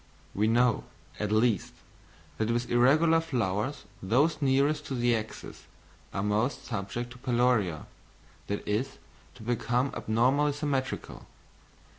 We 0.33 0.47
know, 0.47 0.85
at 1.19 1.31
least, 1.31 1.73
that 2.39 2.49
with 2.49 2.71
irregular 2.71 3.21
flowers 3.21 3.83
those 4.01 4.41
nearest 4.41 4.87
to 4.87 4.95
the 4.95 5.15
axis 5.15 5.65
are 6.11 6.23
most 6.23 6.65
subject 6.65 7.11
to 7.11 7.19
peloria, 7.19 7.85
that 8.47 8.67
is 8.67 8.97
to 9.35 9.43
become 9.43 9.93
abnormally 9.95 10.53
symmetrical. 10.53 11.27